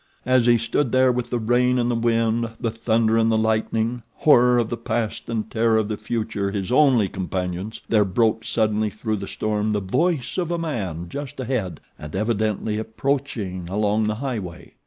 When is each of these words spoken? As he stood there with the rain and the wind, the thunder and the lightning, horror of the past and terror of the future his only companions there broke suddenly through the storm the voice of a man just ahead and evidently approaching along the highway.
As 0.25 0.47
he 0.47 0.57
stood 0.57 0.91
there 0.91 1.11
with 1.11 1.29
the 1.29 1.37
rain 1.37 1.77
and 1.77 1.91
the 1.91 1.93
wind, 1.93 2.49
the 2.59 2.71
thunder 2.71 3.19
and 3.19 3.31
the 3.31 3.37
lightning, 3.37 4.01
horror 4.15 4.57
of 4.57 4.71
the 4.71 4.75
past 4.75 5.29
and 5.29 5.47
terror 5.47 5.77
of 5.77 5.89
the 5.89 5.95
future 5.95 6.49
his 6.49 6.71
only 6.71 7.07
companions 7.07 7.81
there 7.87 8.03
broke 8.03 8.43
suddenly 8.43 8.89
through 8.89 9.17
the 9.17 9.27
storm 9.27 9.73
the 9.73 9.79
voice 9.79 10.39
of 10.39 10.49
a 10.49 10.57
man 10.57 11.07
just 11.07 11.39
ahead 11.39 11.81
and 11.99 12.15
evidently 12.15 12.79
approaching 12.79 13.69
along 13.69 14.05
the 14.05 14.15
highway. 14.15 14.73